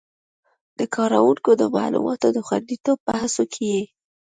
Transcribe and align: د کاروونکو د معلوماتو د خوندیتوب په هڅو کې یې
د 0.79 0.81
کاروونکو 0.95 1.51
د 1.61 1.63
معلوماتو 1.75 2.27
د 2.33 2.39
خوندیتوب 2.47 2.97
په 3.07 3.13
هڅو 3.21 3.43
کې 3.53 3.63
یې 3.75 3.83